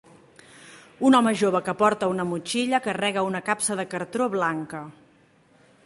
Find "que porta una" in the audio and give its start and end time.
1.67-2.25